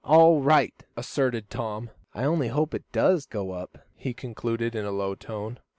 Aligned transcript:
"All 0.03 0.41
right," 0.41 0.73
assented 0.97 1.51
Tom. 1.51 1.91
"I 2.15 2.23
only 2.23 2.47
hope 2.47 2.73
it 2.73 2.91
does 2.91 3.27
go 3.27 3.51
up," 3.51 3.77
he 3.95 4.15
concluded, 4.15 4.73
in 4.73 4.83
a 4.83 4.89
low 4.91 5.13
tone. 5.13 5.59